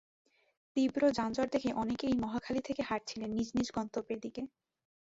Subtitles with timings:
[0.75, 4.41] তীব্র যানজট দেখে অনেকেই মহাখালী থেকে হাঁটছিলেন নিজ নিজ গন্তব্যের দিকে।